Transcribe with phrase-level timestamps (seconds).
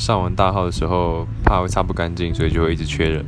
[0.00, 3.22] 上完大号的时候怕会擦不干净，所以就会一直缺人。